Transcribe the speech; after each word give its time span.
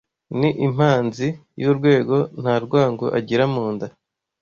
Ni 0.39 0.49
impanzi 0.65 1.27
y’urwego 1.61 2.15
Nta 2.41 2.55
rwango 2.65 3.05
agira 3.19 3.43
mu 3.53 3.65
nda 3.73 3.87